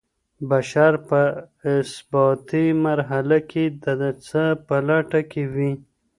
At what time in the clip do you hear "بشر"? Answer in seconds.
0.49-0.91